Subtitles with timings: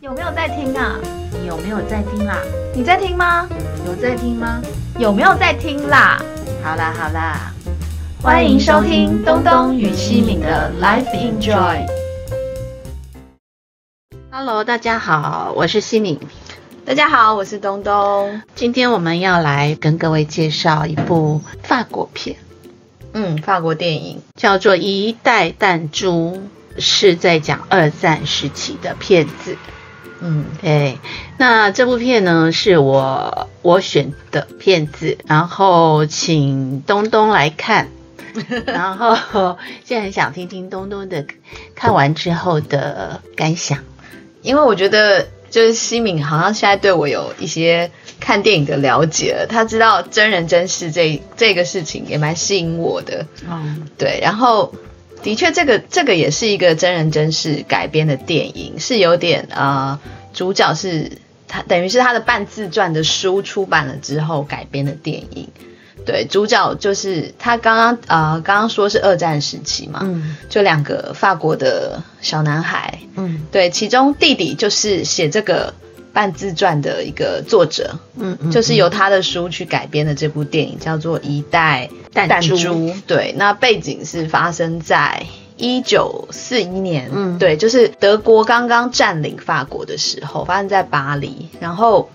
[0.00, 0.98] 有没有在听啊？
[1.30, 2.38] 你有没有在听啦？
[2.74, 3.46] 你在听吗？
[3.86, 4.62] 有在听吗？
[4.98, 6.18] 有没有在听啦？
[6.64, 7.52] 好啦好啦，
[8.22, 11.86] 欢迎收听东东与西敏的 Life Enjoy。
[14.30, 16.18] Hello，大家好，我是西敏。
[16.86, 18.40] 大家好，我是东东。
[18.54, 22.36] 今天我们要来跟各位介绍一部法国片，
[23.12, 24.22] 嗯，法国电影。
[24.34, 26.40] 叫做《一代弹珠》，
[26.80, 29.58] 是在讲二战时期的片子。
[30.20, 30.98] 嗯，对，
[31.38, 37.88] 那这部片呢是我我选的片子，然后请东东来看，
[38.66, 41.24] 然后现在很想听听东东的
[41.74, 43.78] 看完之后的感想。
[44.42, 53.26] 因为我觉得就是西敏好像现在对我有一些看电影的了解了，他知道真人真事这这个事情也蛮吸引我的。
[53.48, 54.74] 嗯，对，然后
[55.22, 59.98] 的确，这个这个也是一个真人真事改编的电影，是有点呃，
[60.32, 61.12] 主角是
[61.46, 65.48] 他等于是他的半自传的书出版了之后改编的电影。
[66.06, 70.36] 对，主角就是他刚刚呃刚刚说是二战时期嘛，嗯。
[70.48, 73.42] 就两个法国的小男孩，嗯。
[73.52, 75.74] 对，其中弟弟就是写这个
[76.14, 82.92] 半自传的一个作者，嗯嗯，就是由他的书去改编的这部电影，叫做《一代弹珠。
[83.06, 85.24] 对，那背景是发生在
[85.56, 87.38] 一九四一年，嗯。
[87.38, 91.48] 对，就是德国刚刚占领法国的时候，发生在巴黎。
[91.60, 92.10] 然后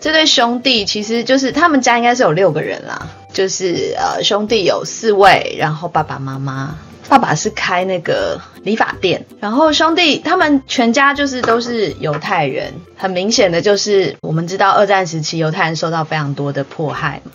[0.00, 6.76] 这对兄弟其实就是他们家应该是有六个人啦，就是呃兄弟有四位，然后爸爸妈妈。
[7.08, 17.32] 爸爸是开那个理发店，然后兄弟他们全家就是都是犹太人，很明显的就是我们知道二战时期犹太人受到非常多的迫害嘛，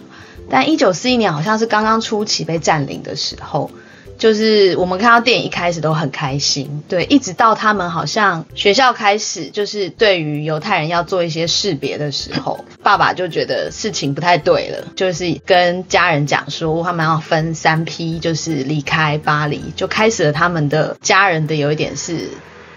[0.49, 3.71] 但一九四一年好像是刚刚初期被占领的时候，
[4.17, 22.29] 就是我们看到电影一开始都很开心，对，一直到他们好像学校开始就是对于犹太人要做一些识别的时候，爸爸就觉得事情不太对了，就是跟家人讲说他们要分三批，就是离开巴黎，就开始了他们的家人的有一点是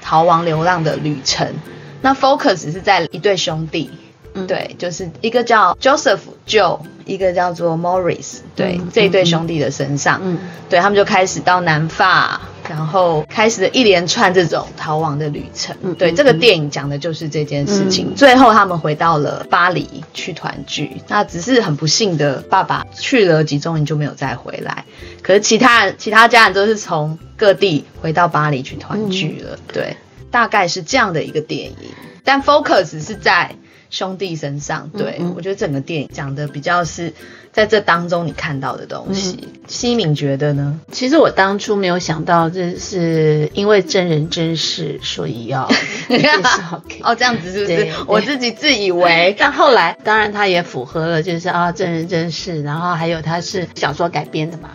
[0.03, 1.55] 逃亡流浪的旅程。
[2.01, 3.91] 那 focus 是在一对兄弟，
[4.35, 4.47] 嗯。
[4.47, 8.89] 对，就是一个叫 Joseph Joe，一个叫做 Morris，对，嗯。
[8.93, 10.39] 这一对兄弟的身上，嗯。
[10.69, 15.75] 对他们就开始到南法，然后开始了一连串这种逃亡的旅程。
[15.95, 18.09] 对，这个电影讲的就是这件事情。
[18.11, 18.15] 嗯。
[18.15, 24.85] 最后他们回到了巴黎去团聚，那只是很不幸的，爸爸去了集中营就没有再回来。
[25.23, 29.59] 可是其他人，其他家人都是从各地回到巴黎去团聚了。
[29.73, 29.97] 对，
[30.31, 31.77] 大概是这样的一个电影，
[32.25, 33.55] 但 focus 是在
[33.91, 34.91] 兄弟身上。
[34.91, 37.13] 对、嗯嗯我觉得整个电影讲的比较是
[37.53, 39.39] 在这当中你看到的东西。
[39.43, 40.81] 嗯西敏觉得呢？
[40.91, 45.69] 其实我当初没有想到，这是因为真人真事，所以要
[46.09, 47.93] 介绍给哦，这样子是不是？
[48.07, 54.71] 我自己自以为 但后来，当然它也符合了，就是啊真人真事，然后还有它是小说改编的嘛，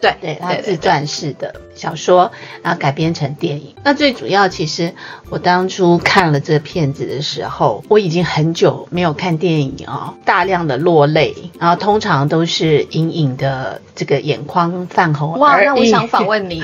[0.00, 2.30] 对对，它自传式的小说，
[2.62, 3.74] 然后改编成电影。
[3.84, 4.94] 那最主要，其实
[5.28, 16.62] 我当初看了这个片子的时候，我已经很久没有看电影哦，大量的落泪，然后通常都是隐隐的这个眼眶泛红哇，那我想访问你。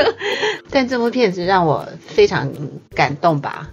[0.70, 2.52] 但这部片子让我非常
[2.94, 3.68] 感动吧。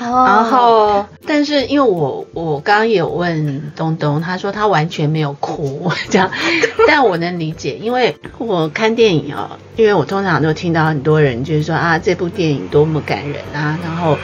[0.00, 6.30] 然然后，但是因为我我刚刚也有问东东，他说他完全没有哭这样，
[6.88, 14.18] 但我能理解，因为我看电影哦，因为我通常都听到很多人就是说啊这部电影多么感人啊，然后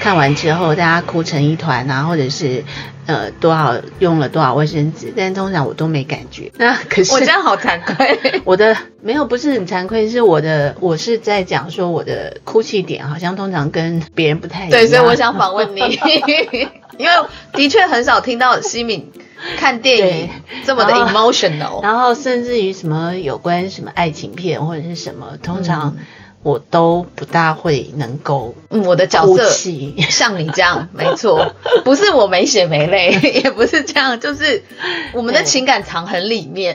[0.00, 2.64] 看完之后大家哭成一团啊，或者是
[3.04, 6.50] 呃多少用了多少卫生纸，但通常我都没感觉。
[6.56, 8.40] 那可是我这样好惭愧。
[8.44, 14.70] 我的没有不是很惭愧，是我的我是在讲说我的哭泣点好像通常跟别人不太一样。
[14.70, 15.80] 对，所以我想访问你，
[16.96, 17.12] 因为
[17.52, 19.12] 的确很少听到西敏
[19.58, 20.30] 看电影
[20.64, 21.82] 这么的 emotional。
[21.82, 26.04] 然后甚至于什么有关什么爱情片或者是什么，通常嗯
[26.42, 29.94] 我都不大会能够嗯，我的角色泣。
[30.10, 33.12] 像你这样， 没错，不是我没血没泪，
[33.44, 34.64] 也不是这样，就是
[35.12, 36.74] 我们的情感藏很里面。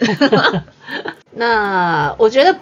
[1.31, 2.55] 那我觉得。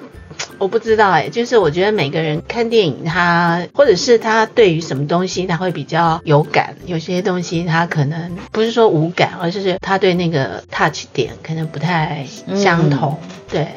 [0.58, 12.26] 我不知道哎、就是我觉得每个人看电影他，或者是他对于什么东西他会比较有感，有些东西他可能不是说无感，而是他对那个 touch 点可能不太
[12.56, 13.18] 相同。
[13.50, 13.68] 对，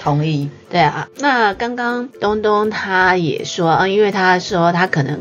[0.00, 0.48] 同意。
[0.70, 5.18] 对啊，那刚刚东东他也说，啊，因为他说他可能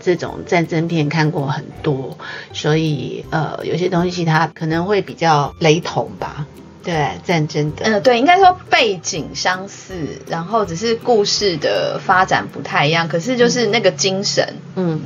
[0.00, 2.18] 这种战争片看过很多，
[2.52, 6.46] 所以呃，有些东西他可能会比较雷同吧。
[6.88, 15.02] 对，战争的，嗯，对，应该说背景相似，然后只是故事的发展不太一样，可是就是那个精神，嗯，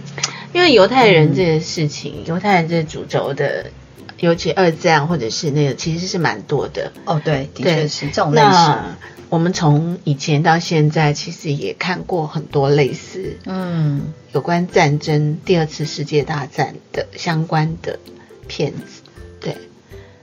[0.53, 3.67] 因为犹太人这个事情，犹太人这主轴的，
[4.21, 6.93] 尤其二战或者是那个，其实是蛮多的。
[7.05, 8.49] 哦，对，的确是这种类型。
[8.49, 8.97] 那
[9.29, 17.99] 我们从以前到现在，其实也看过很多类似嗯，有关战争、第二次世界大战的相关的
[18.47, 19.02] 片子。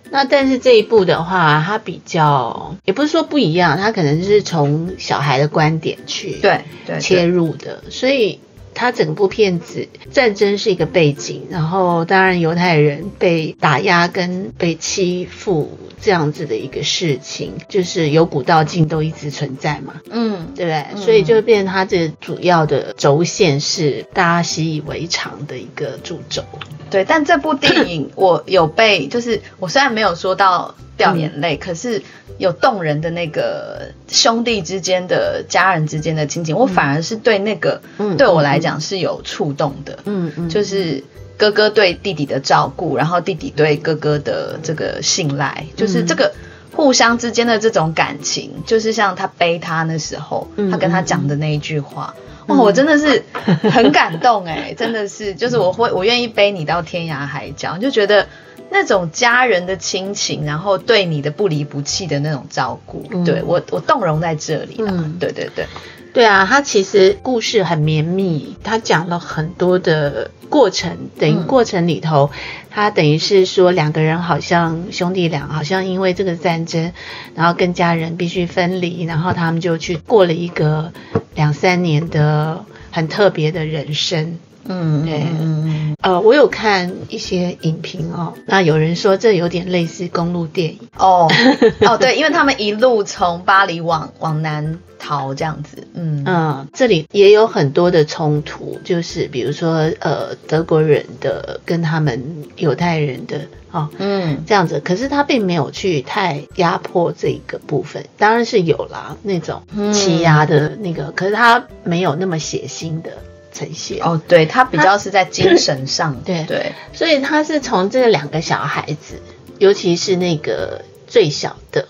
[0.10, 8.40] 对，那但是这一部的话，它比较也不是说不一样，它可能是从小孩的观点去对对，切入的，所以
[8.74, 20.86] 它整部片子战争是一个背景，然后当然犹太人被打压跟被欺负这样子的一个事情，就是由古到今都一直存在嘛，嗯，对不对？
[20.94, 26.44] 嗯所以就变成它这主要的轴线是大家习以为常的一个主轴。
[26.90, 27.04] 对。
[27.04, 32.02] 但这部电影 我有被，就是我虽然没有说到掉眼泪，可是
[32.38, 40.00] 有动人的那个兄弟之间的、家人之间的亲情，我反而是对那个、嗯对我来讲是有触动的。
[40.06, 41.04] 嗯嗯就是
[41.40, 46.34] 哥哥对弟弟的照顾，然后弟弟对哥哥的这个信赖，就是这个
[46.76, 52.14] 互相之间的这种感情，就是像他背他那时候，嗯他跟他讲的那一句话。
[52.50, 53.24] 哇，我真的是
[53.70, 58.28] 很感动哎、 真的是，就是我会我愿意背你到天涯海角，就觉得
[58.70, 63.24] 那种家人的亲情，然后对你的不离不弃的那种照顾，嗯。
[63.24, 65.18] 对我我动容在这里了，嗯。
[65.20, 65.66] 对对对，
[66.14, 71.48] 对啊，他其实故事很绵密，他讲了很多的过程，等于嗯。
[71.48, 72.30] 过程里头，
[72.72, 76.94] 他等于是说两个人好像兄弟俩，好像因为这个战争，
[77.36, 80.94] 然后跟家人必须分离，然后他们就去过了一个
[81.36, 84.40] 两三年的很特别的人生。
[84.66, 85.24] 嗯对。
[85.24, 90.80] 嗯嗯呃，我有看一些影评哦，那有人说这有点类似公路电影。
[90.98, 91.30] 哦。
[91.86, 96.24] 哦，对，因为他们一路从巴黎往往南逃这样子，嗯。
[96.26, 103.42] 嗯，这里也有很多的冲突，就是比如说呃德国人的跟他们犹太人的
[103.72, 104.44] 哦嗯。
[104.48, 109.92] 这样子，可是他并没有去太压迫这个部分，当然是有啦那种嗯。
[109.92, 113.12] 欺压的那个，可是他没有那么血腥的
[113.52, 114.00] 呈现。
[114.04, 119.22] 哦，对他比较是在精神上，对对，所以他是从这两个小孩子，
[119.58, 121.88] 尤其是那个最小的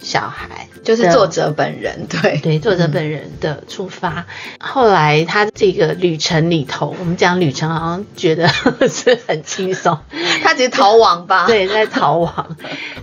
[0.00, 4.26] 小孩，就是作者本人，对对作者本人的出发。
[4.60, 8.48] 后来他这个旅程里头，我们讲旅程好像觉得
[8.88, 9.98] 是很轻松，
[10.42, 12.56] 他只是逃亡吧，，对，在逃亡，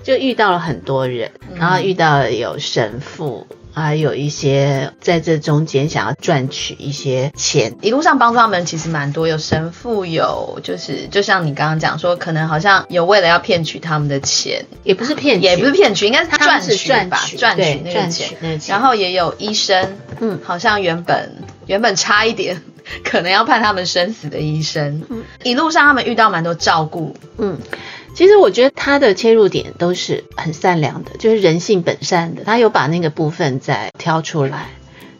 [0.03, 3.47] 就遇到了很多人，嗯然后遇到了有神父。
[3.73, 18.75] 还有一些在这中间想要赚取一些钱，一路上帮助他们其实蛮多，有神父，有就是就像你刚刚讲说，可能好像有为了要骗取他们的钱，也不是骗取，也不是骗取，应该是他赚取吧，赚取赚取对赚那个钱取那个钱。
[18.75, 20.39] 然后也有医生，嗯。
[20.43, 21.31] 好像原本
[21.65, 22.61] 原本差一点，
[23.03, 25.03] 可能要判他们生死的医生，
[25.43, 27.57] 一路上他们遇到蛮多照顾，嗯，
[28.13, 34.69] 其实我觉得他的切入点都是很善良的，就是人性本善的，他有把那个部分再挑出来。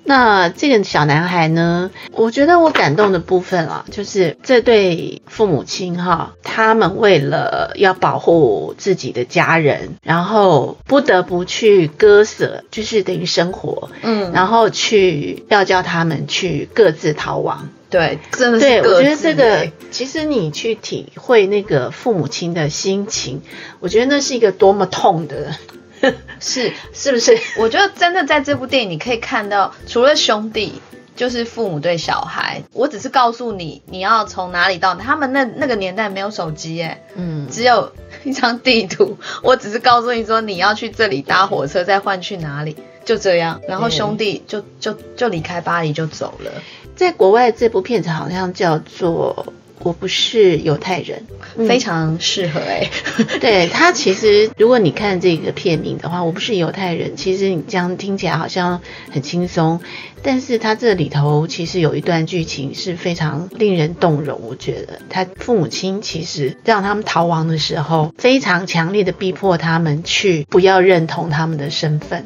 [0.05, 17.69] 那这个小男孩呢，我觉得我感动的部分啊，就是这对父母亲哈，他们为了要保护自己的家人，然后不得不去割舍，就是等于生活，嗯，然后去要叫他们去各自逃亡。
[17.93, 23.43] 对，真的是对，我觉得这个其实你去体会那个父母亲的心情，
[23.79, 25.55] 我觉得那是一个多么痛的，
[26.41, 27.37] 是是不是？
[27.59, 30.81] 我觉得真的在这部电影，你可以看到，除了兄弟，
[31.15, 32.63] 就是父母对小孩。
[32.73, 35.03] 我只是告诉你，你要从哪里到哪。
[35.03, 39.19] 他们那那个年代没有手机耶，嗯，只有一张地图。
[39.43, 43.61] 我只是告诉你说，你要去这里搭火车，再换去哪里，就这样。
[43.67, 46.51] 然后兄弟就就就离开巴黎就走了。
[46.95, 49.45] 在国外这部片子好像叫做
[49.79, 51.19] 《我不是犹太人》，
[51.57, 52.89] 嗯非常适合哎、
[53.41, 57.17] 对他其实，如果你看这个片名的话，我不是犹太人。
[57.17, 58.79] 其实你这样听起来好像
[59.11, 59.81] 很轻松，
[60.21, 64.39] 但是他这里头其实有一段剧情是非常令人动容。
[64.41, 72.25] 我觉得他父母亲其实让他们逃亡的时候，非常强烈的逼迫他们去不要认同他们的身份，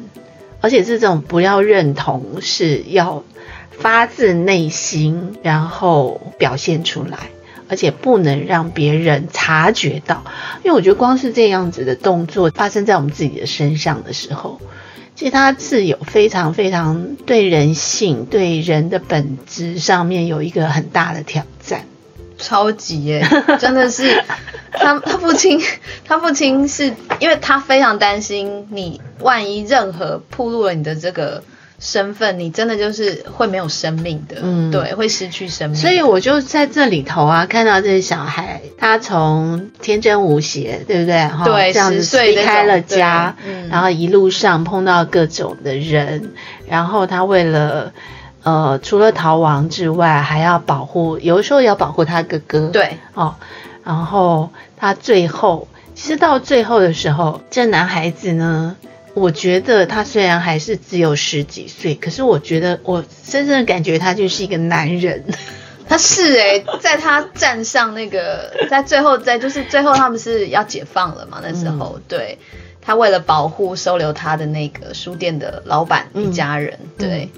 [0.60, 3.24] 而且是这种不要认同是要
[3.70, 7.18] 发自内心，然后表现出来。
[7.70, 10.24] 而且不能让别人察觉到，
[10.64, 14.58] 因为我觉得光是这样子的动作发生在我们自己的身上的时候，
[15.14, 21.44] 其实它是有非常非常对人性、对人的本质上面有一个很大的挑。
[22.38, 23.28] 超级耶，
[23.58, 24.24] 真的是
[24.72, 25.60] 他他父亲，
[26.04, 31.42] 他父亲是因为他非常担心你万一任何暴露了你的这个
[31.80, 35.78] 身份，你真的就是会没有生命的，嗯对，会失去生命。
[35.78, 41.26] 所以我就在这里头啊，看到这些小孩，他从天真无邪，对不对？
[41.26, 46.32] 哈对这样子岁离开了家，嗯然后一路上碰到各种的人，
[46.68, 47.92] 然后他为了
[48.48, 53.34] 呃，除了逃亡之外，还要保护，有的时候要保护他哥哥，对，哦，
[53.84, 58.74] 然后他最后，其实到最后的时候，这男孩子呢，
[59.12, 65.26] 我觉得他虽然还是只有十几岁，可是我觉得我深深的感觉他就是一个男人。
[65.86, 71.40] 他是哎、在他站上那个，在最后，在就是最后他们是要解放了嘛？
[71.42, 72.38] 那时候，嗯对
[72.80, 77.30] 他为了保护收留他的那个书店的老板一家人，嗯对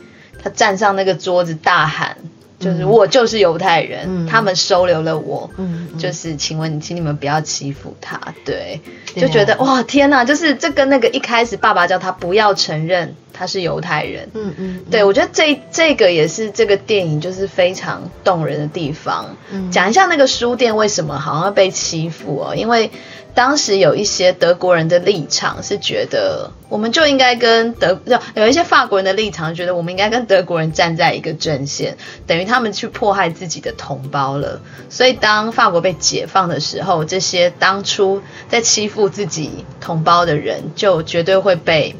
[0.43, 2.17] 他站上那个桌子大喊，
[2.59, 4.27] 就是我就是犹太人，嗯。
[4.27, 5.51] 他们收留了我，
[5.99, 8.81] 就是请问，请你们不要欺负他，对，
[9.15, 9.27] 对啊。
[9.27, 19.37] 就觉得哇天哪，就是这跟那个一开始爸爸叫他不要承认他是犹太人，嗯嗯，对，我觉得这这个也是这个电影就是非常动人的地方。
[19.51, 19.71] 嗯。
[19.71, 22.91] 讲一下那个书店为什么好像被欺负哦，因为
[23.35, 28.01] 当时有一些德国人的立场是觉得，我们就应该跟德
[28.35, 31.97] 有一些法国人的立场觉得我们应该跟德国人站在一个阵线，
[32.27, 34.61] 等于他们去迫害自己的同胞了。
[34.89, 41.97] 所以当法国被解放的时候，这些当初在欺负自己同胞的人，就绝对会被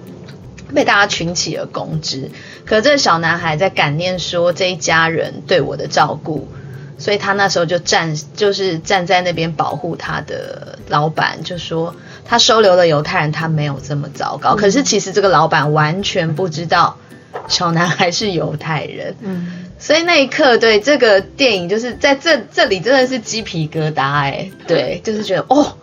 [0.75, 2.31] 被大家群起而攻之。
[2.65, 6.49] 可这个小男孩在感念说这一家人对我的照顾，
[7.01, 14.55] 所以他那时候就站，就是站在那边保护他的老板，就说他收留了犹太人，他没有这么糟糕。
[14.55, 16.99] 可是其实这个老板完全不知道
[17.49, 19.17] 小男孩是犹太人。
[19.21, 25.77] 嗯，所以那一刻，对这个电影就是在这这里真的是鸡皮疙瘩哎、对，就是觉得哦，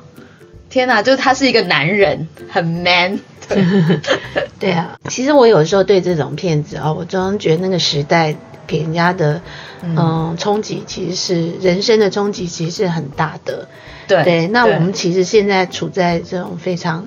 [0.70, 3.20] 天哪，就是他是一个男人，很 man，
[3.50, 3.64] 对，
[4.60, 8.36] 对啊，其实我有时候对这种骗子啊、哦，我总觉得那个时代
[8.66, 9.42] 给人家的
[9.82, 13.68] 嗯冲击，其实是人生的冲击，其实是很大的。
[14.08, 17.06] 对对，那我们其实现在处在这种非常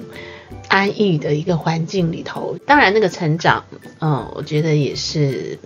[0.69, 3.65] 安逸的一个环境里头，当然那个成长，
[4.01, 5.59] 嗯，我觉得也是，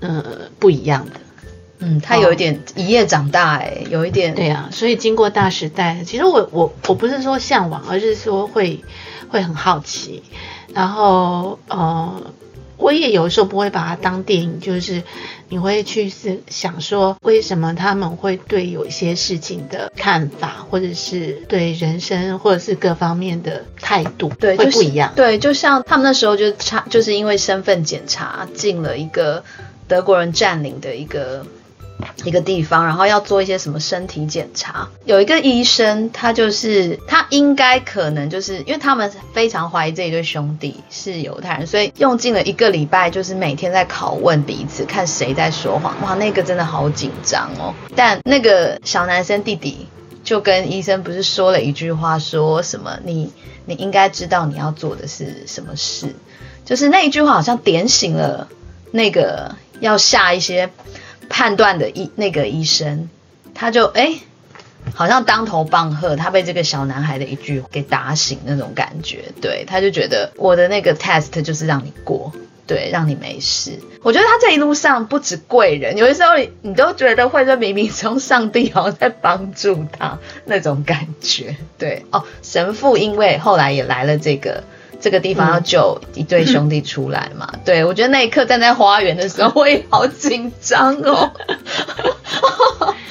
[0.00, 0.24] 呃，
[0.58, 1.12] 不一样的。
[1.80, 8.82] 嗯，他有一点一夜长大哎、有一点对啊，所以经过大时代，其实我我我不是说向往，而是说会
[9.28, 10.22] 会很好奇，
[10.74, 12.32] 然后呃，
[12.76, 15.02] 我也有时候不会把它当电影，就是
[15.48, 25.12] 你会去是想说，为什么他们会对有一些事情的看法，或者是对人生或者是各方面的态度，对，就是会不一样。
[25.14, 29.44] 对，就像他们那时候就差，就是因为身份检查进了一个
[29.86, 31.46] 德国人占领的一个
[32.24, 34.88] 一个地方，然后要做一些什么身体检查。
[35.04, 45.94] 有一个医生，他就是他应该可能就是因为他们非常怀疑这一对兄弟是犹太人，所以用尽了一个礼拜，就是每天在拷问彼此，看谁在说谎。
[46.02, 47.74] 哇，那个真的好紧张哦。
[47.94, 49.86] 但那个小男生弟弟。
[50.24, 53.32] 就跟医生不是说了一句话，说什么你
[53.64, 56.14] 你应该知道你要做的是什么事，
[56.66, 58.46] 就是那一句话好像点醒了
[58.90, 60.68] 那个要下一些
[61.28, 63.08] 判断的医那个医生，
[63.54, 64.20] 他就哎、
[64.94, 72.32] 好像当头棒喝，他被这个小男孩的一句给打醒那种感觉，对，他就觉得我的那个 test 就是让你过。
[72.66, 73.78] 对，让你没事。
[74.02, 81.56] 我觉得他这一路上不止贵人，有的时候你你都觉得会在冥冥中上帝好像在帮助他那种感觉。
[81.78, 84.64] 对哦，神父因为后来也来了这个
[85.00, 87.52] 这个地方要救一对兄弟出来嘛。
[87.64, 91.32] 对我觉得那一刻站在花园的时候，我也好紧张哦。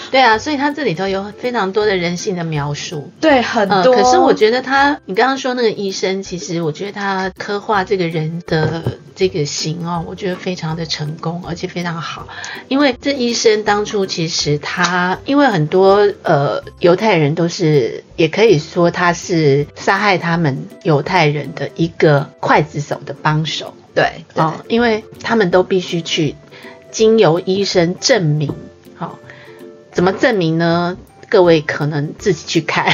[0.10, 3.12] 对啊，所以他这里头有非常多的人性的描述。
[3.20, 3.94] 对，很呃，多。
[3.94, 8.84] 可是我觉得他，你刚刚说那个医生，其实我觉得他刻画这个人的
[9.18, 12.28] 这个型哦，我觉得非常的成功，而且非常好。
[12.68, 26.36] 因为这医生当初其实他，因为很多呃犹太人都是，也可以说他是杀害他们犹太人的一个刽子手的帮手对对、哦，因为他们都必须去
[26.92, 28.54] 经由医生证明，
[28.96, 29.20] 好、哦，
[29.92, 30.96] 怎么证明呢？
[31.30, 32.94] 各位可能自己去看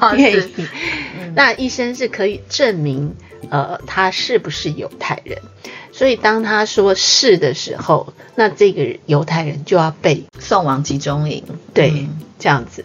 [0.00, 0.68] 哦电是影。
[1.36, 3.14] 那医生是可以证明，
[3.48, 5.38] 呃，他是不是犹太人。
[5.92, 11.42] 所以当他说是的时候，那这个犹太人就要被送往集中营。
[11.74, 12.84] 对、嗯这样子。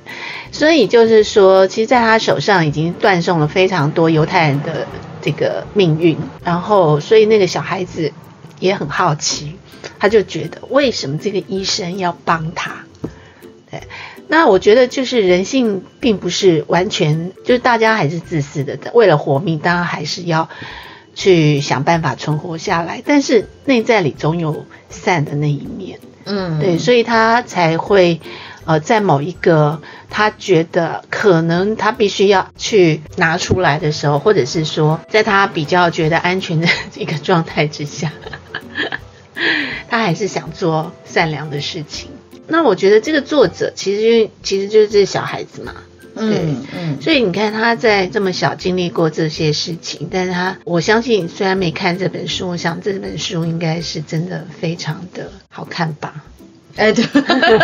[0.51, 4.87] 所以就是说，其实在他手上已经断送了非常多犹太人的
[5.21, 6.17] 这个命运。
[6.43, 8.11] 然后，所以那个小孩子
[8.59, 9.55] 也很好奇，
[9.97, 12.83] 他就觉得为什么这个医生要帮他？
[13.71, 13.81] 对。
[14.27, 20.49] 那我觉得就是人性并不是完全，就是大家还是自私的，为了活命，当然还是要
[21.13, 28.19] 去想办法存活下来，但是内在里总有善的那一面，嗯，对，所以他才会
[28.65, 36.67] 呃在某一个他觉得可能他必须要去拿出来的时候，或者是说在他比较觉得安全的
[36.97, 38.11] 一个状态之下，
[39.87, 42.09] 他还是想做善良的事情。
[42.47, 45.73] 那我觉得这个作者其实其实就是这小孩子嘛，
[46.15, 56.23] 嗯嗯，所以你看他在这么小经历过这些事情，但是他我相信虽然没看这本书，我想这本书应该是真的非常的好看吧。
[56.75, 57.05] 哎，对，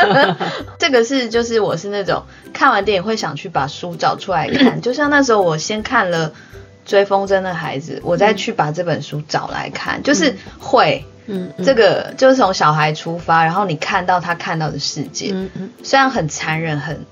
[0.79, 2.23] 这个是就是我是那种
[2.53, 6.29] 看完电影会想去把书找出来看，就像那时候我先看了
[6.85, 11.03] 《追风筝的孩子》，我再去把这本书找来看，就是会。
[11.05, 11.10] 嗯，
[11.63, 15.69] 这个就是从小孩出发，然后你看到他看到的世界，嗯嗯。
[15.83, 17.05] 虽然很残忍，很，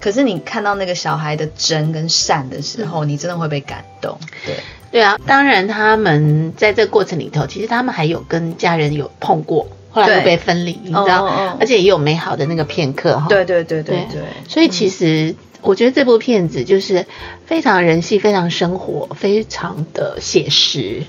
[0.00, 4.18] 可是你看到那个小孩的真跟善的时候，你真的会被感动。
[4.44, 4.56] 对，
[4.92, 11.56] 对啊，当然他们在这个过程里头，其实他们还有跟家人有碰过，后来又被分离，你知道，哦哦哦。
[11.58, 13.26] 而且也有美好的那个片刻哈。
[13.28, 17.06] 对对对对对，所以其实我觉得这部片子就是
[17.46, 21.02] 非常人性、非常生活、非常的写实，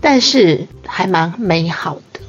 [0.00, 2.20] 但是还蛮美好的。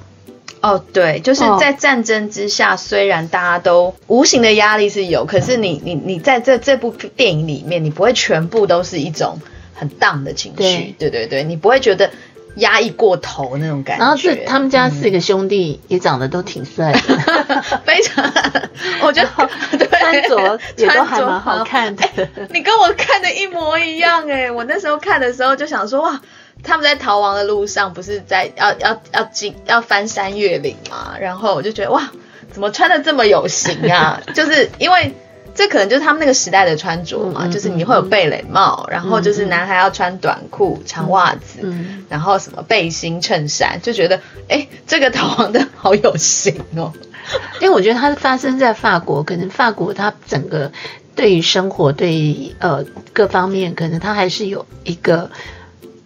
[0.61, 9.41] 哦，对，就是哦在战争之下，虽然大家都无形的压力是有，可是你你你在这这部电影里面，你不会全部都是一种
[9.73, 12.11] 很荡的情绪，对对对，你不会觉得
[12.57, 14.03] 压抑过头那种感觉。
[14.03, 17.01] 然后是他们家四个兄弟也长得都挺帅的，
[17.83, 18.23] 非常，
[19.01, 19.49] 我觉得
[19.79, 22.03] 对穿着也都还蛮好看的。
[22.51, 24.51] 你跟我看的一模一样哎！
[24.51, 26.21] 我那时候看的时候就想说哇，
[26.63, 31.15] 他们在逃亡的路上不是在要要要进要翻山越岭嘛？
[31.19, 32.09] 然后我就觉得哇，
[32.51, 34.21] 怎么穿的这么有型啊？
[34.33, 35.13] 就是因为
[35.53, 46.93] 这可能就是他们那个时代的穿着嘛，就是你会有贝雷帽，然后就是男孩要穿短裤、长袜子，嗯然后什么背心、衬衫，就觉得哎，这个逃亡的好有型哦。
[47.61, 50.71] 因为我觉得它是发生在法国，可能法国它整个
[51.15, 55.29] 对于生活、对于呃各方面，可能它还是有一个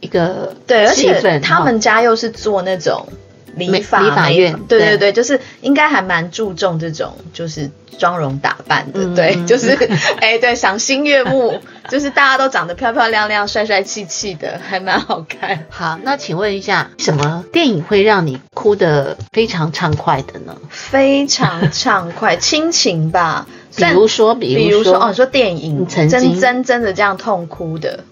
[0.06, 3.08] 一个对，而且他们家又是做那种
[3.56, 4.88] 理美发理发美院对对。
[4.90, 9.72] 对对，就是应该还蛮注重这种就是妆容打扮的，对，就是
[10.20, 15.66] 哎对，赏心悦目，就是大家都长得漂漂亮亮、帅帅气气的，还蛮好看。
[15.72, 20.58] 好，那请问一下，什么电影会让你哭得非常畅快的呢？
[20.70, 28.04] 非常畅快，亲情吧， 比如说，比比如说，如说哦，你说电影你曾经真真真的这样痛哭的，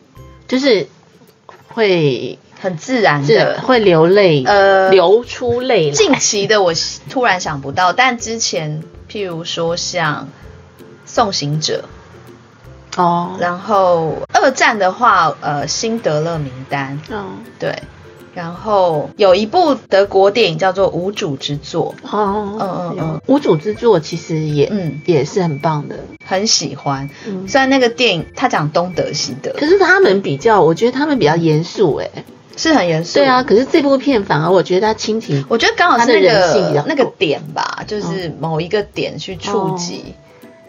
[0.47, 0.87] 就是
[1.73, 5.91] 会很自然的，会流泪，呃流出泪来。
[5.91, 6.73] 近期的我
[7.09, 10.29] 突然想不到，但之前譬如说像
[11.05, 11.85] 《送行者
[12.95, 17.81] 哦》，，然后二战的话，呃，《辛德勒名单》嗯，对，
[18.33, 27.09] 然后有一部德国电影叫做《无主之作哦，嗯嗯嗯无主之作其实也嗯也是很棒的，》，很喜欢。
[27.27, 27.47] 嗯。
[27.47, 32.09] 虽然那个电影它讲东德西德，可是他们比较，我觉得他们比较严肃，哎，
[32.57, 33.19] 是很严肃。
[33.19, 40.15] 对啊。，可是这部片反而我觉得它亲情，我觉得刚好是那个那个点吧，就是某一个点去触及。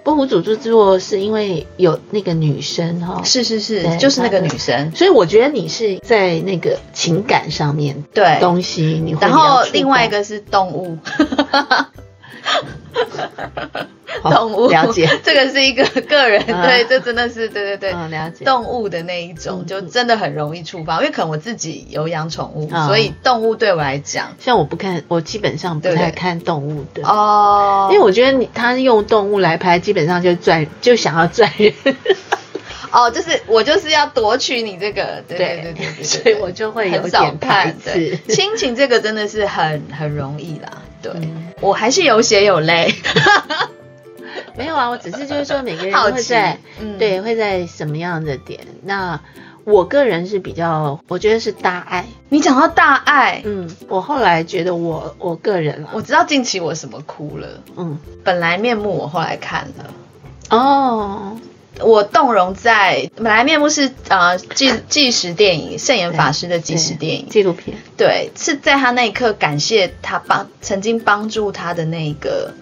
[0.04, 4.92] 不无主之作是因为有那个女生哈，是是是，就是那个女生。
[4.94, 8.38] 所以我觉得你是在那个情感上面对。
[8.38, 10.98] 东西，你会然后另外一个是动物，
[11.50, 11.86] 好
[14.22, 16.66] 动物了解，这个是一个个人，啊。
[16.66, 18.44] 对，这真的是对对对，嗯了解。
[18.44, 22.86] 动物的那一种嗯就真的很容易触发，因为可能我自己有养宠物，啊。
[22.86, 27.06] 所以动物对我来讲，像我不看，我基本上不太看动物的。
[27.06, 31.74] 哦，因为我觉得你他用动物来拍，基本上就赚，就想要赚人，
[32.90, 37.76] 哦，就是我就是要夺取你这个，对对对所以我就会有点排看。
[37.84, 38.34] 对，斥。
[38.34, 41.20] 亲情这个真的是很很容易啦，对。
[41.22, 41.52] 嗯。
[41.60, 42.94] 我还是有血有泪，
[44.56, 46.98] 没有啊，我只是就是说每个人会在，嗯。
[46.98, 48.60] 对会在什么样的点。
[48.82, 49.20] 那
[49.64, 52.04] 我个人是比较，我觉得是大爱。
[52.28, 57.48] 你讲到大爱，嗯，我后来觉得我我个人啊，我知道近期我什么哭了。
[57.76, 57.98] 嗯。
[58.22, 59.84] 本来面目我后来看了，
[60.50, 61.38] 哦，
[61.80, 72.54] 我动容在本来面目是呃纪纪实电影圣严法师的纪实电影，纪录片，对，是在他那一刻感谢他帮曾经帮助他的那个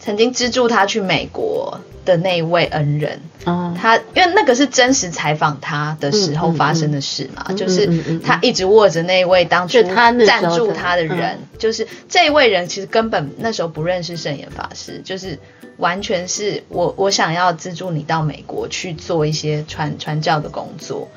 [0.00, 3.20] 曾经资助他去美国的那一位恩人。
[3.44, 9.82] 哦，他因为那个是真实采访他的时候发生的事嘛，嗯就是他一直握着那一位当初
[10.26, 15.38] 赞助他的人，就是这一位人其实根本那时候不认识圣严法师，就是
[15.76, 21.08] 完全是我我想要资助你到美国去做一些传传教的工作。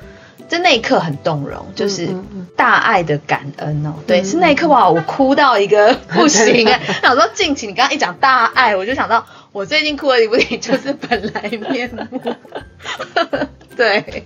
[0.48, 2.10] 在那一刻很动容，就是
[2.56, 3.94] 大爱的感恩哦。
[4.06, 6.78] 对，是那一刻哇，我哭到一个 不行哎。
[7.00, 12.20] 想说静琪，你刚刚一讲大爱，我就想到我最近哭的一部电影就是《本来面目》。
[13.76, 14.24] 对。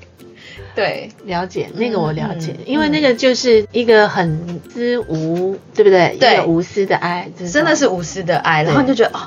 [0.74, 6.18] 对，了解那个我了解，因为那个就是一个很知无，对不对？
[6.20, 9.22] 对，无私的爱，真的是无私的爱，然后你就觉得哦，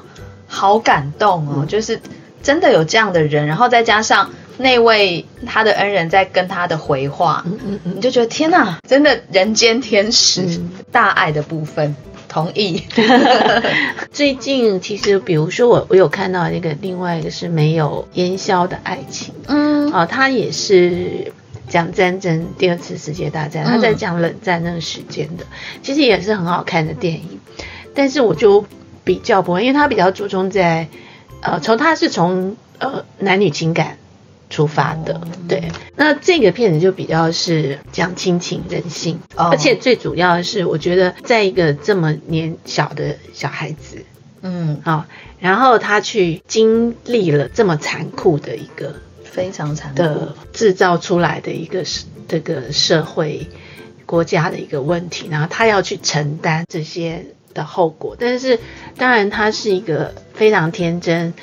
[0.48, 2.00] 好感动哦，就是
[2.44, 11.96] 真的有这样的人，然后再加上那位他的恩人在跟他的回话，嗯嗯嗯，你就觉得天哪，真的人间天使，大爱的部分。
[12.30, 12.84] 同意。
[14.14, 21.34] 最近其实，比如说我我有看到那个另外一个是没有烟消的爱情，嗯，啊，他也是
[21.68, 25.46] 讲战争，第二次世界大战，他在讲冷战那个时间的，
[25.84, 27.40] 其实也是很好看的电影。
[27.94, 28.66] 但是我就
[29.04, 30.88] 比较不会，因为他比较注重在，
[31.42, 33.98] 呃，从他是从呃男女情感。
[34.50, 44.04] 出发的，对，那这个片子就比较是讲亲情人性，而且最主要的是，我觉得在一个这么年小的小孩子，
[44.42, 45.06] 嗯，好，
[45.40, 49.98] 然后他去经历了这么残酷的一个非常残酷。
[49.98, 51.84] 的制造出来的一个
[52.28, 53.48] 这个社会
[54.08, 58.60] 国家的一个问题，然后他要去承担这些的后果，但是
[58.98, 61.36] 当然他是一个非常天真。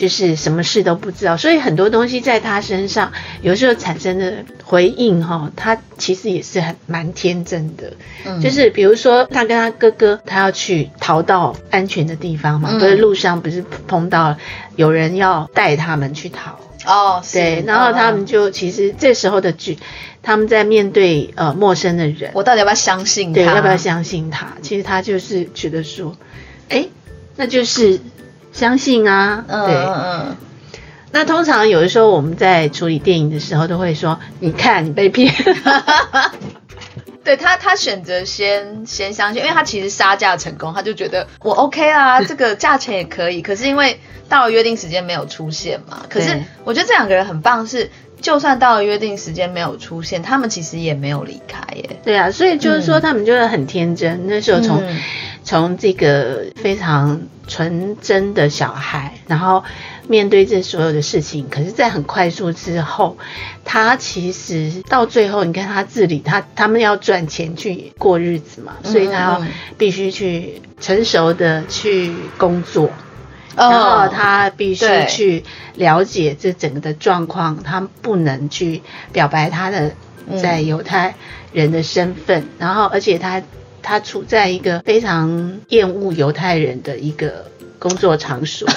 [0.00, 4.32] 就是什么事都不知道，所以很多东西在他身上有时候产生的
[4.64, 7.92] 回应哈，他其实也是很蛮天真的。
[8.24, 14.34] 嗯，就是比如说他跟他哥哥，他要去逃到安全的地方嘛，不是路上不是碰到
[14.74, 19.76] 有人要带他们去逃哦，对，然后他们就其实这时候的剧，
[20.22, 23.34] 他们在面对呃陌生的人，我到底要不要相信？
[23.34, 24.56] 对，要不要相信他？
[24.62, 26.16] 其实他就是觉得说，
[26.70, 26.86] 哎，
[27.36, 28.00] 那就是。
[28.52, 30.36] 相信啊，对，嗯
[31.12, 35.34] 那通常有的时候我们在处理电影的时候都会说，你看你被骗，
[37.24, 43.42] 对他他选择先先相信，因为他其实杀价成功，他就觉得我 OK 啊， 这个价钱也可以。
[43.42, 51.98] 可是因为到了约定时间没有出现嘛，可是我觉得这两个人很棒，是就算到了约定时间没有出现，他们其实也没有离开耶。
[52.04, 54.80] 对啊，所以就是说他们就是很天真，那时候从。
[55.50, 59.64] 从这个非常纯真的小孩，然后
[60.06, 63.18] 面对这所有的事情，可是，在很快速之后，
[63.64, 69.42] 他其实到最后，你看他自理，他他们要赚钱去过日子嘛，所以他要
[69.76, 72.88] 必须去成熟的去工作，
[73.56, 75.42] 然后他必须去
[75.74, 78.82] 了解这整个的状况，他不能去
[79.12, 79.96] 表白他的
[80.40, 81.16] 在犹太
[81.52, 83.42] 人的身份，然后而且他。
[83.82, 87.46] 他处在一个非常厌恶犹太人的一个
[87.78, 88.68] 工作场所。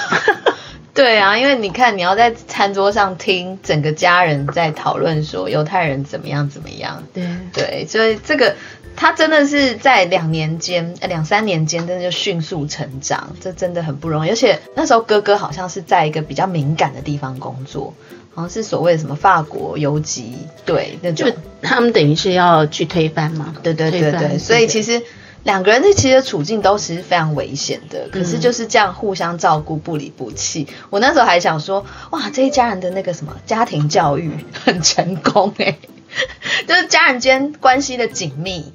[0.94, 7.02] 对啊，因为你看，你要在餐桌上听整个家人在讨论说犹太人怎么样怎么样。
[7.12, 8.54] 对对，所以这个
[8.94, 14.30] 他真的是在两年间、两三年间，真的就迅速成长，这真的很不容易。
[14.30, 17.92] 而且那时候哥哥好像是在一个比较敏感的地方工作，
[18.34, 21.30] 好像是所谓的什么法国游击队那种。
[21.62, 23.54] 他们等于是要去推翻嘛？
[23.62, 25.02] 对对对对，所以其实
[25.44, 30.66] 两个人的其实处境都是非常危险的，可是就是这样互相照顾，不离不弃。
[30.90, 34.30] 我那时候还想说，哇，这一家人的那个什么家庭教育
[34.64, 35.78] 很成功哎，
[36.68, 38.72] 就是家人间关系的紧密，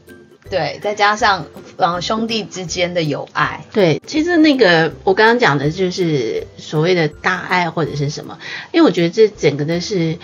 [0.50, 1.46] 对，再加上
[1.78, 3.66] 呃兄弟之间的友爱。
[3.72, 8.40] 对，其实那个我刚刚讲的就是所谓的大爱或者是什么，
[8.72, 10.18] 因为我觉得这整个的是。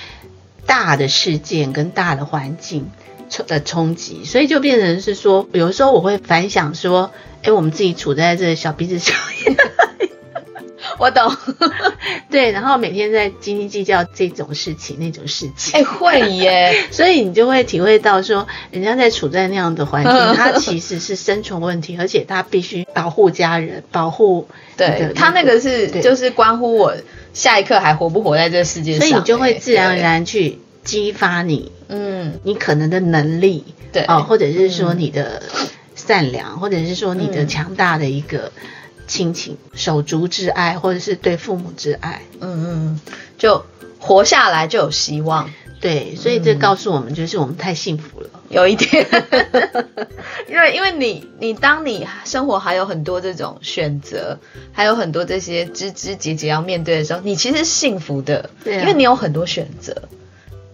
[0.67, 2.89] 大的事件跟大的环境
[3.29, 7.11] 冲的冲击，所以就变成是说，有时候我会反想说，
[7.43, 9.13] 哎，我们自己处在这小鼻子小
[9.45, 9.55] 眼，
[10.97, 11.35] 我懂，
[12.29, 26.95] 对，然后每天在斤斤计较这种事情那种事情，哎，会耶， 所以你就会体会到说，人家在处在那样的环境，他 其实是生存问题，而且他必须保护家人，保护，对他那个是就是关乎我。
[27.33, 29.01] 下一刻还活不活在这个世界上？
[29.01, 35.43] 所以你就会自然而然去激发你，嗯，你可能的能力，对，哦，或者是说你的
[35.95, 38.53] 善良，或者是说你的强大的一个
[39.07, 42.99] 亲情、手足之爱，或者是对父母之爱，嗯嗯，
[43.37, 43.65] 就
[43.99, 45.51] 活下来就有希望。
[45.81, 49.05] 对，所以这告诉我们，就是我们太幸福了，有一点，
[50.49, 54.39] 因为因为你你当你生活还有很多这种选择，
[54.71, 60.03] 还有很多这些枝枝节节要面对的时候，你其实是幸福的，对因为你有很多选择，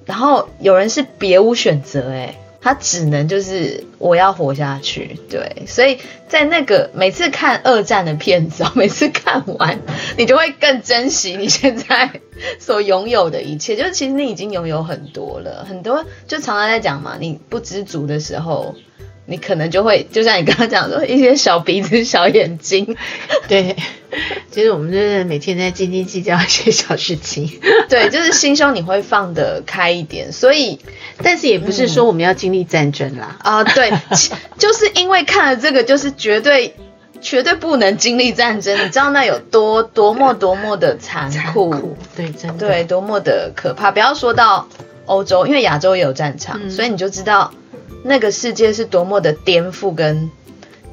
[0.05, 5.97] 然后有人是别无选择，哎，他只能就是我要活下去，对，所以
[6.28, 9.80] 在那个每次看二战的片子，每次看完，
[10.17, 12.21] 你就会更珍惜你现在
[12.60, 13.76] 所拥有的一切。
[13.78, 18.76] 就是其实你已经拥有很多了，很多就常常在讲嘛，你不知足的时候。
[19.25, 22.95] 你可能就会，就像你刚刚讲说，一些小鼻子、小眼睛，
[23.47, 23.75] 对。
[24.51, 30.34] 其实我们就是每天在斤斤计较一些小事情， 对，就是心胸你会放得开一点。
[30.34, 30.81] 所以，
[31.23, 33.38] 但是也不是说我们要经历战争啦。
[33.39, 33.89] 啊，对，
[34.57, 36.75] 就是因为看了这个，就是绝对
[37.21, 38.77] 绝对不能经历战争。
[38.84, 41.95] 你知道那有多多么多么的残酷？
[42.13, 43.91] 对，真的，对，多么的可怕。
[43.91, 44.67] 不要说到
[45.05, 47.53] 欧洲，因为亚洲也有战场，所以你就知道。
[48.03, 50.31] 那个世界是多么的颠覆跟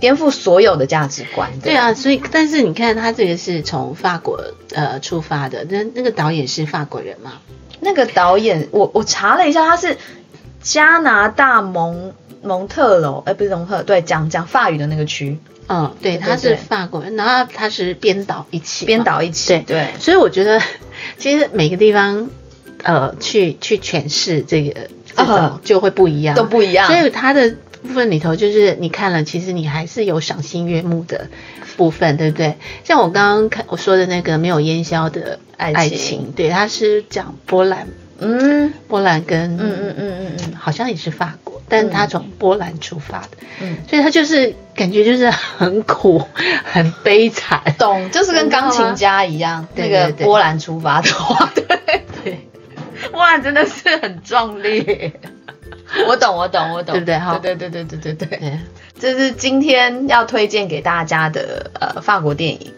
[0.01, 1.51] 颠覆所有的价值观。
[1.61, 4.41] 对啊，所以但是你看他这个是从法国
[4.73, 7.33] 呃出发的，那那个导演是法国人吗？
[7.81, 9.97] 那个导演我我查了一下，他是
[10.63, 15.39] 加拿大蒙蒙特楼，哎不是蒙特，对，讲讲法语的那个区。
[15.69, 19.89] 嗯，对，他是法国人，然后他是编导一起，编导一起，对对。
[19.99, 20.61] 所以我觉得
[21.19, 22.31] 其实每个地方
[22.83, 24.89] 呃去去诠释这个。
[25.65, 26.87] 就会不一样，都不一样。
[26.87, 31.29] 所以它的部分里头，就是你看了，其实你还是有赏心悦目的
[31.77, 32.57] 部分，对不对？
[32.85, 37.87] 像我刚刚看我说的那个没有烟消的爱情，对，它是讲波兰，
[38.19, 43.29] 嗯，波兰跟嗯嗯嗯嗯嗯，好像也是法国，但是他从波兰出发的，
[43.61, 46.21] 嗯，所以他就是感觉就是很苦，
[46.65, 51.65] 很悲惨，懂，就是跟钢琴家一样，那个波兰出发的话，对
[53.01, 53.11] 对。
[53.19, 55.13] 哇，真的是很壮烈！
[56.07, 57.19] 我懂，我懂，我懂，对不对？
[57.19, 58.59] 哈，对对对对对对对，
[58.99, 62.75] 这是今天要推荐给大家的呃法国电影。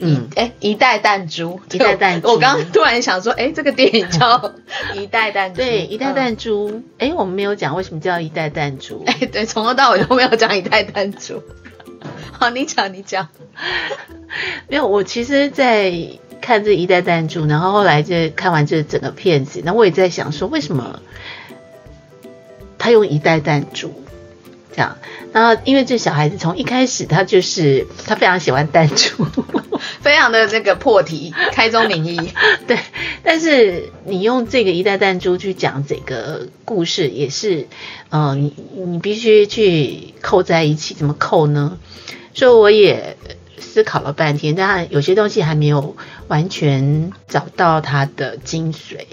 [0.00, 2.28] 嗯，哎，一代弹珠，一代弹珠。
[2.28, 4.54] 我刚刚突然想说，哎，这个电影叫
[4.94, 5.56] 一代弹珠。
[5.56, 6.82] 对，一代弹珠。
[6.98, 9.02] 哎，我们没有讲为什么叫一代弹珠。
[9.06, 11.42] 哎，对，从头到尾都没有讲一代弹珠。
[12.32, 13.28] 好，你讲，你讲。
[14.68, 15.92] 没有，我其实，在。
[16.40, 21.00] 看这一代弹珠，然后后来就看完这整个片子，那我也在想说，为什么
[22.78, 23.92] 他用一代弹珠
[24.72, 24.96] 这样？
[25.32, 29.26] 然后因为这小孩子从一开始他就是他非常喜欢弹珠，
[30.00, 32.32] 非常的那个破题，开宗明义。
[32.66, 32.78] 对，
[33.22, 37.66] 但是你用这个一代弹珠去讲这个故事，也是，
[38.10, 41.78] 嗯，你你必须去扣在一起，怎么扣呢？
[42.32, 43.16] 所以我也。
[43.60, 45.96] 思考了半天，但有些东西还没有
[46.28, 49.06] 完全找到它的精髓。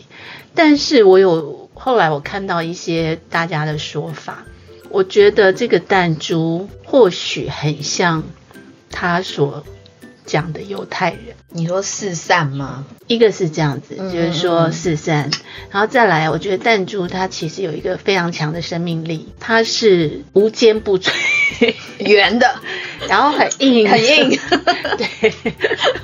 [0.53, 4.45] 但是我有后来我看到一些大家的说法，
[4.89, 8.23] 我觉得这个弹珠或许很像
[8.89, 9.65] 他所
[10.25, 11.35] 讲的犹太人。
[11.49, 12.85] 你说四散吗？
[13.07, 15.31] 一个是这样子，就是说四散，
[15.71, 21.13] 然后再来，我觉得弹珠它其实有一个非常强的生命力，它是无坚不摧，
[21.99, 22.55] 圆的，
[23.07, 24.37] 然后很硬，很硬，
[24.97, 25.33] 对，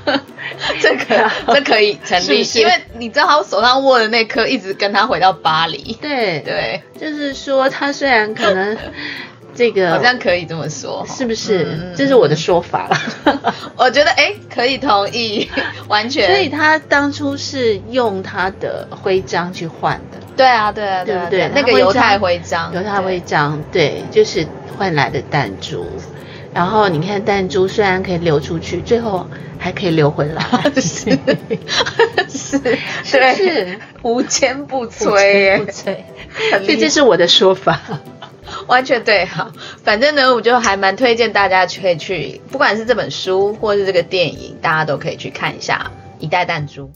[0.79, 6.39] 这个这可以成立，因为你知道他手上握的那颗一直跟他回到巴黎，对。
[6.39, 8.77] 对，就是说他虽然可能。
[9.62, 11.93] 这个好像可以这么说，是不是？
[11.95, 13.54] 这是我的说法了。
[13.78, 15.47] 我觉得哎，可以同意，
[15.88, 16.26] 完全。
[16.26, 20.17] 所以他当初是用他的徽章去换的。
[20.36, 21.52] 对啊，对啊，对不对？
[21.54, 25.86] 那个犹太徽章，犹太徽章，对，就是换来的弹珠。
[26.56, 29.28] 然后你看，弹珠虽然可以流出去，最后
[29.60, 30.43] 还可以流回来，
[30.82, 31.12] 是
[32.28, 32.58] 是，
[33.12, 35.97] 对，无坚不摧，不摧。
[36.65, 37.80] 所以这是我的说法。
[38.67, 39.51] 完全对，哈，
[39.84, 45.91] 反正呢，我就还蛮推荐大家可以去，不管是这本书或是这个电影，大家都可以去看一下
[46.23, 46.88] 《一代弹珠》。